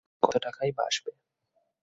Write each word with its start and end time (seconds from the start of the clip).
কতো 0.23 0.37
টাকাই 0.39 0.69
বা 0.71 0.83
আসবে? 0.87 1.11